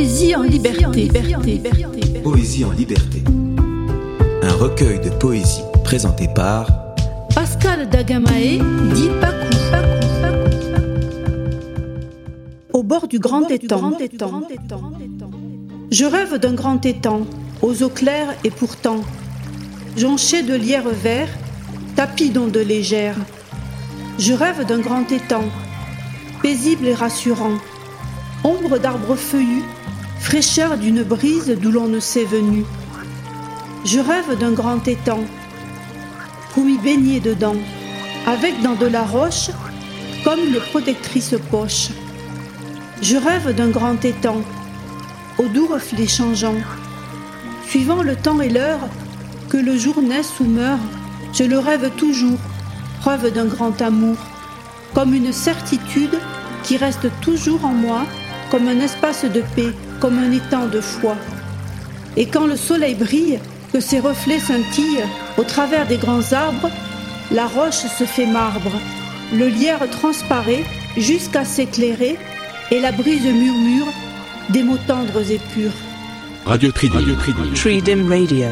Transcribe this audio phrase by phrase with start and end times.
[0.00, 1.10] Poésie en liberté.
[2.24, 3.22] Poésie en liberté.
[4.42, 6.94] Un recueil de poésie présenté par
[7.34, 8.62] Pascal Dagamae,
[8.94, 9.56] dit Pacou.
[12.72, 13.92] Au bord du grand étang.
[15.90, 17.26] Je rêve d'un grand étang,
[17.60, 19.02] aux eaux claires et pourtant,
[19.98, 21.28] jonché de lierre vert,
[21.94, 23.18] tapis d'ondes légères.
[24.18, 25.44] Je rêve d'un grand étang,
[26.40, 27.58] paisible et rassurant,
[28.44, 29.62] ombre d'arbres feuillus,
[30.20, 32.64] fraîcheur d'une brise d'où l'on ne sait venu.
[33.84, 35.24] Je rêve d'un grand étang,
[36.52, 37.56] pour m'y baigner dedans,
[38.26, 39.50] avec dans de la roche,
[40.22, 41.88] comme une protectrice poche.
[43.02, 44.42] Je rêve d'un grand étang,
[45.38, 46.60] aux doux reflets changeants,
[47.66, 48.88] suivant le temps et l'heure,
[49.48, 50.80] que le jour naisse ou meurt,
[51.32, 52.38] je le rêve toujours,
[53.00, 54.16] preuve d'un grand amour,
[54.94, 56.18] comme une certitude
[56.62, 58.04] qui reste toujours en moi,
[58.50, 61.16] comme un espace de paix, comme un étang de foi.
[62.16, 63.38] Et quand le soleil brille,
[63.72, 65.04] que ses reflets scintillent
[65.36, 66.70] au travers des grands arbres,
[67.30, 68.72] la roche se fait marbre,
[69.32, 70.64] le lierre transparaît
[70.96, 72.16] jusqu'à s'éclairer,
[72.72, 73.92] et la brise murmure
[74.48, 75.70] des mots tendres et purs.
[76.44, 77.16] Radio Tridim.
[77.54, 78.48] Tridim Radio.